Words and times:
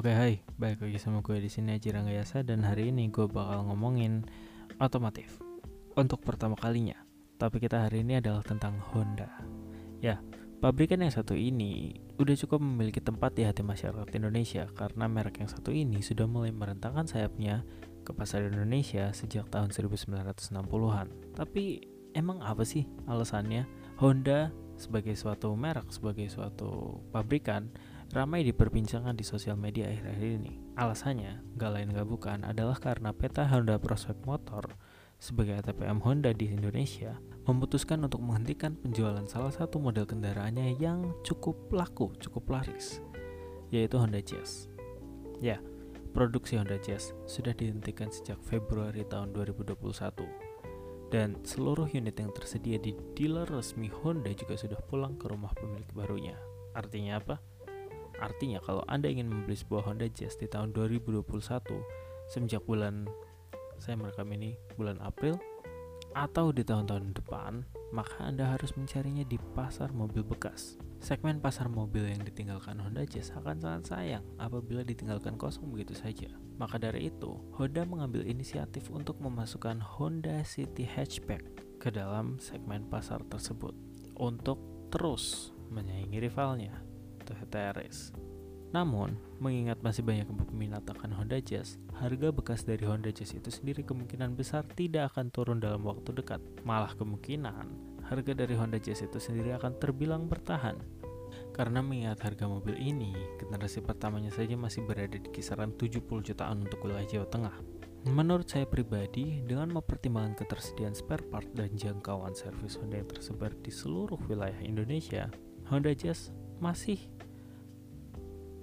Oke, 0.00 0.16
hai, 0.16 0.40
balik 0.56 0.80
lagi 0.80 0.96
sama 0.96 1.20
gue 1.20 1.44
di 1.44 1.52
sini 1.52 1.76
Aji 1.76 1.92
Ranggayasa 1.92 2.40
dan 2.40 2.64
hari 2.64 2.88
ini 2.88 3.12
gue 3.12 3.28
bakal 3.28 3.68
ngomongin 3.68 4.24
otomotif 4.80 5.36
untuk 5.92 6.24
pertama 6.24 6.56
kalinya. 6.56 6.96
Tapi 7.36 7.60
kita 7.60 7.84
hari 7.84 8.00
ini 8.00 8.16
adalah 8.16 8.40
tentang 8.40 8.80
Honda. 8.80 9.28
Ya, 10.00 10.24
pabrikan 10.64 11.04
yang 11.04 11.12
satu 11.12 11.36
ini 11.36 12.00
udah 12.16 12.32
cukup 12.32 12.64
memiliki 12.64 13.04
tempat 13.04 13.36
di 13.36 13.44
hati 13.44 13.60
masyarakat 13.60 14.08
Indonesia 14.16 14.64
karena 14.72 15.04
merek 15.04 15.44
yang 15.44 15.52
satu 15.52 15.68
ini 15.68 16.00
sudah 16.00 16.24
mulai 16.24 16.48
merentangkan 16.48 17.04
sayapnya 17.04 17.60
ke 18.00 18.16
pasar 18.16 18.48
Indonesia 18.48 19.12
sejak 19.12 19.52
tahun 19.52 19.68
1960-an. 19.68 21.36
Tapi 21.36 21.84
emang 22.16 22.40
apa 22.40 22.64
sih 22.64 22.88
alasannya? 23.04 23.68
Honda 24.00 24.48
sebagai 24.80 25.12
suatu 25.12 25.52
merek, 25.52 25.92
sebagai 25.92 26.24
suatu 26.32 27.04
pabrikan 27.12 27.68
ramai 28.10 28.42
diperbincangkan 28.42 29.14
di 29.14 29.22
sosial 29.22 29.54
media 29.54 29.86
akhir-akhir 29.86 30.30
ini. 30.42 30.58
Alasannya, 30.74 31.54
gak 31.54 31.70
lain 31.70 31.94
gak 31.94 32.08
bukan, 32.10 32.42
adalah 32.42 32.74
karena 32.82 33.14
peta 33.14 33.46
Honda 33.46 33.78
Prospect 33.78 34.26
Motor 34.26 34.74
sebagai 35.20 35.62
ATPM 35.62 36.02
Honda 36.02 36.34
di 36.34 36.50
Indonesia 36.50 37.20
memutuskan 37.46 38.02
untuk 38.02 38.18
menghentikan 38.24 38.74
penjualan 38.74 39.22
salah 39.30 39.54
satu 39.54 39.78
model 39.78 40.06
kendaraannya 40.08 40.74
yang 40.80 41.14
cukup 41.22 41.70
laku, 41.70 42.10
cukup 42.18 42.50
laris, 42.50 42.98
yaitu 43.70 43.94
Honda 43.94 44.18
Jazz. 44.18 44.66
Ya, 45.38 45.62
produksi 46.10 46.58
Honda 46.58 46.82
Jazz 46.82 47.14
sudah 47.30 47.54
dihentikan 47.54 48.10
sejak 48.10 48.42
Februari 48.42 49.06
tahun 49.06 49.30
2021 49.34 50.50
dan 51.10 51.34
seluruh 51.42 51.90
unit 51.90 52.14
yang 52.14 52.30
tersedia 52.30 52.78
di 52.78 52.94
dealer 53.18 53.46
resmi 53.50 53.90
Honda 53.90 54.30
juga 54.30 54.54
sudah 54.54 54.78
pulang 54.86 55.18
ke 55.18 55.26
rumah 55.26 55.50
pemilik 55.58 55.90
barunya. 55.90 56.38
Artinya 56.70 57.18
apa? 57.18 57.42
Artinya 58.20 58.60
kalau 58.60 58.84
Anda 58.86 59.08
ingin 59.08 59.26
membeli 59.26 59.56
sebuah 59.56 59.88
Honda 59.88 60.06
Jazz 60.12 60.36
di 60.36 60.46
tahun 60.46 60.76
2021 60.76 61.24
semenjak 62.30 62.62
bulan 62.68 63.08
saya 63.80 63.96
merekam 63.96 64.28
ini 64.36 64.54
bulan 64.76 65.00
April 65.00 65.40
atau 66.12 66.50
di 66.50 66.66
tahun-tahun 66.66 67.16
depan, 67.16 67.62
maka 67.94 68.18
Anda 68.26 68.52
harus 68.52 68.74
mencarinya 68.74 69.22
di 69.22 69.38
pasar 69.54 69.94
mobil 69.94 70.26
bekas. 70.26 70.74
Segmen 71.00 71.40
pasar 71.40 71.70
mobil 71.70 72.04
yang 72.12 72.20
ditinggalkan 72.20 72.76
Honda 72.76 73.08
Jazz 73.08 73.32
akan 73.32 73.56
sangat 73.56 73.82
sayang 73.88 74.24
apabila 74.36 74.84
ditinggalkan 74.84 75.38
kosong 75.40 75.72
begitu 75.72 75.96
saja. 75.96 76.28
Maka 76.60 76.76
dari 76.76 77.08
itu, 77.08 77.40
Honda 77.56 77.88
mengambil 77.88 78.26
inisiatif 78.28 78.92
untuk 78.92 79.16
memasukkan 79.22 79.80
Honda 79.80 80.44
City 80.44 80.84
Hatchback 80.84 81.40
ke 81.80 81.88
dalam 81.88 82.36
segmen 82.36 82.84
pasar 82.90 83.24
tersebut 83.32 83.72
untuk 84.20 84.60
terus 84.92 85.56
menyaingi 85.72 86.20
rivalnya 86.20 86.89
Toyota 87.30 87.70
Yaris. 87.70 88.10
Namun, 88.70 89.18
mengingat 89.42 89.82
masih 89.82 90.06
banyak 90.06 90.30
peminat 90.30 90.86
akan 90.86 91.10
Honda 91.14 91.42
Jazz, 91.42 91.78
harga 91.98 92.30
bekas 92.30 92.62
dari 92.62 92.86
Honda 92.86 93.10
Jazz 93.10 93.34
itu 93.34 93.50
sendiri 93.50 93.82
kemungkinan 93.82 94.38
besar 94.38 94.62
tidak 94.78 95.14
akan 95.14 95.30
turun 95.34 95.58
dalam 95.58 95.82
waktu 95.82 96.14
dekat. 96.14 96.38
Malah 96.62 96.94
kemungkinan, 96.94 97.66
harga 98.06 98.32
dari 98.34 98.54
Honda 98.54 98.78
Jazz 98.78 99.02
itu 99.02 99.18
sendiri 99.18 99.58
akan 99.58 99.74
terbilang 99.82 100.30
bertahan. 100.30 100.78
Karena 101.50 101.82
mengingat 101.82 102.22
harga 102.22 102.46
mobil 102.46 102.78
ini, 102.78 103.10
generasi 103.42 103.82
pertamanya 103.82 104.30
saja 104.30 104.54
masih 104.54 104.86
berada 104.86 105.18
di 105.18 105.30
kisaran 105.34 105.74
70 105.74 106.06
jutaan 106.22 106.62
untuk 106.62 106.86
wilayah 106.86 107.06
Jawa 107.10 107.26
Tengah. 107.26 107.56
Menurut 108.08 108.48
saya 108.48 108.64
pribadi, 108.64 109.44
dengan 109.44 109.76
mempertimbangkan 109.76 110.32
ketersediaan 110.46 110.96
spare 110.96 111.26
part 111.26 111.44
dan 111.52 111.74
jangkauan 111.76 112.32
servis 112.32 112.80
Honda 112.80 113.02
yang 113.02 113.10
tersebar 113.10 113.52
di 113.60 113.68
seluruh 113.68 114.16
wilayah 114.24 114.56
Indonesia, 114.64 115.28
Honda 115.70 115.94
Jazz 115.94 116.34
masih 116.58 116.98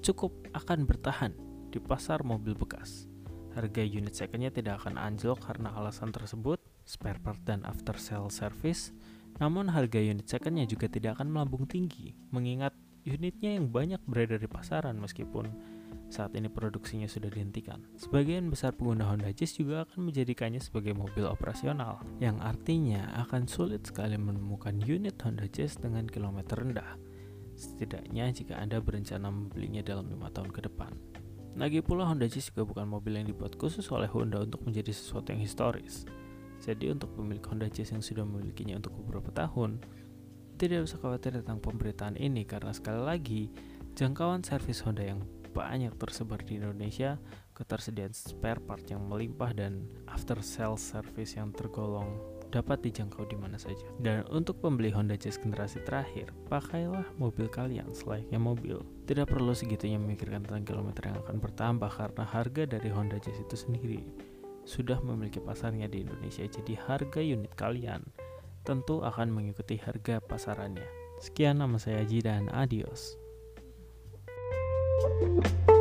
cukup 0.03 0.36
akan 0.52 0.83
bertahan 0.83 1.31
di 1.72 1.80
pasar 1.80 2.19
mobil 2.27 2.52
bekas. 2.52 3.08
Harga 3.55 3.80
unit 3.80 4.11
secondnya 4.11 4.52
tidak 4.52 4.83
akan 4.83 4.99
anjlok 4.99 5.39
karena 5.39 5.71
alasan 5.71 6.11
tersebut, 6.11 6.59
spare 6.83 7.17
part 7.23 7.39
dan 7.48 7.64
after 7.64 7.95
sale 7.95 8.27
service. 8.27 8.92
Namun 9.39 9.71
harga 9.71 10.04
unit 10.04 10.27
secondnya 10.27 10.67
juga 10.67 10.92
tidak 10.92 11.15
akan 11.15 11.32
melambung 11.32 11.64
tinggi, 11.64 12.11
mengingat 12.36 12.76
unitnya 13.08 13.55
yang 13.55 13.71
banyak 13.71 14.03
beredar 14.03 14.43
di 14.43 14.52
pasaran 14.52 14.99
meskipun 14.99 15.48
saat 16.08 16.36
ini 16.36 16.48
produksinya 16.48 17.06
sudah 17.06 17.28
dihentikan. 17.28 17.84
Sebagian 18.00 18.48
besar 18.48 18.76
pengguna 18.76 19.12
Honda 19.12 19.32
Jazz 19.36 19.60
juga 19.60 19.84
akan 19.84 20.12
menjadikannya 20.12 20.64
sebagai 20.64 20.95
mobil 20.95 21.28
operasional, 21.28 22.00
yang 22.23 22.40
artinya 22.40 23.12
akan 23.28 23.45
sulit 23.45 23.84
sekali 23.84 24.16
menemukan 24.16 24.80
unit 24.84 25.20
Honda 25.23 25.45
Jazz 25.52 25.76
dengan 25.80 26.08
kilometer 26.08 26.64
rendah 26.64 27.18
setidaknya 27.58 28.30
jika 28.32 28.54
Anda 28.56 28.78
berencana 28.78 29.34
membelinya 29.34 29.82
dalam 29.82 30.08
lima 30.08 30.30
tahun 30.30 30.54
ke 30.54 30.70
depan. 30.70 30.94
Lagi 31.58 31.82
pula 31.82 32.06
Honda 32.06 32.30
Jazz 32.30 32.54
juga 32.54 32.70
bukan 32.70 32.86
mobil 32.86 33.18
yang 33.18 33.26
dibuat 33.26 33.58
khusus 33.58 33.89
oleh 33.89 34.06
Honda 34.06 34.45
untuk 34.45 34.62
menjadi 34.62 34.94
sesuatu 34.94 35.34
yang 35.34 35.42
historis. 35.42 36.06
Jadi 36.62 36.94
untuk 36.94 37.18
pemilik 37.18 37.42
Honda 37.50 37.66
Jazz 37.66 37.89
yang 37.89 38.06
sudah 38.06 38.22
memilikinya 38.22 38.78
untuk 38.78 38.94
beberapa 39.02 39.34
tahun, 39.34 39.82
tidak 40.62 40.86
usah 40.86 41.02
khawatir 41.02 41.42
tentang 41.42 41.58
pemberitaan 41.58 42.14
ini 42.18 42.45
karena 42.45 42.74
sekali 42.74 43.02
lagi 43.02 43.42
jangkauan 43.98 44.45
servis 44.45 44.86
Honda 44.86 45.02
yang 45.02 45.26
banyak 45.58 45.98
tersebar 45.98 46.45
di 46.45 46.62
Indonesia, 46.62 47.18
ketersediaan 47.58 48.14
spare 48.14 48.62
part 48.62 48.86
yang 48.86 49.02
melimpah 49.10 49.58
dan 49.58 49.90
after 50.06 50.38
sales 50.45 50.86
service 50.86 51.34
yang 51.34 51.50
tergolong 51.50 52.22
dapat 52.54 52.86
dijangkau 52.86 53.26
di 53.26 53.34
mana 53.34 53.58
saja. 53.58 53.84
Dan 53.98 54.22
untuk 54.30 54.62
pembeli 54.62 54.94
Honda 54.94 55.18
Jazz 55.18 55.42
generasi 55.42 55.82
terakhir, 55.84 56.30
pakailah 56.48 57.04
mobil 57.18 57.50
kalian 57.50 57.90
selayaknya 57.92 58.38
mobil. 58.38 58.86
Tidak 59.10 59.26
perlu 59.26 59.52
segitunya 59.52 59.98
memikirkan 59.98 60.45
tentang 60.45 60.64
kilometer 60.64 61.10
yang 61.10 61.18
akan 61.26 61.42
bertambah 61.42 61.89
karena 61.89 62.24
harga 62.24 62.64
dari 62.70 62.89
Honda 62.94 63.18
Jazz 63.18 63.42
itu 63.42 63.58
sendiri 63.58 64.06
sudah 64.68 65.00
memiliki 65.00 65.39
pasarnya 65.39 65.88
di 65.88 66.04
Indonesia. 66.04 66.44
Jadi 66.44 66.76
harga 66.76 67.24
unit 67.24 67.52
kalian 67.56 68.04
tentu 68.68 69.00
akan 69.00 69.32
mengikuti 69.32 69.80
harga 69.80 70.20
pasarannya. 70.20 70.84
Sekian 71.24 71.64
nama 71.64 71.80
saya 71.80 72.04
Ji 72.04 72.20
dan 72.20 72.52
adios. 72.52 73.16
Música 74.99 75.77